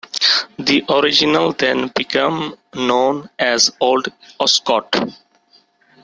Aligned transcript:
The 0.57 0.83
original 0.89 1.53
then 1.53 1.91
became 1.95 2.55
known 2.73 3.29
as 3.37 3.69
Old 3.79 4.07
Oscott. 4.39 4.95